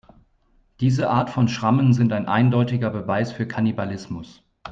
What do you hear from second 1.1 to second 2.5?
Art von Schrammen sind ein